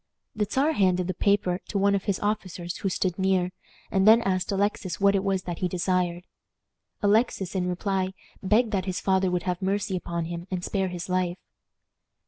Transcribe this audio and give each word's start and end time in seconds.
The 0.35 0.47
Czar 0.49 0.71
handed 0.71 1.05
the 1.05 1.13
paper 1.13 1.59
to 1.67 1.77
one 1.77 1.93
of 1.93 2.05
his 2.05 2.19
officers 2.21 2.77
who 2.77 2.89
stood 2.89 3.19
near, 3.19 3.51
and 3.91 4.07
then 4.07 4.23
asked 4.23 4.51
Alexis 4.51 4.99
what 4.99 5.13
it 5.13 5.23
was 5.23 5.43
that 5.43 5.59
he 5.59 5.67
desired. 5.67 6.23
Alexis, 7.03 7.53
in 7.53 7.69
reply, 7.69 8.15
begged 8.41 8.71
that 8.71 8.85
his 8.85 8.99
father 8.99 9.29
would 9.29 9.43
have 9.43 9.61
mercy 9.61 9.95
upon 9.95 10.25
him 10.25 10.47
and 10.49 10.63
spare 10.65 10.87
his 10.87 11.07
life. 11.07 11.37